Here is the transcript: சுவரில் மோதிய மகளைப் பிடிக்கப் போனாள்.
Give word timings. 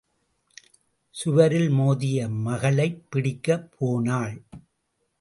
சுவரில் 1.15 1.69
மோதிய 1.69 2.29
மகளைப் 2.29 3.05
பிடிக்கப் 3.09 3.71
போனாள். 3.77 4.35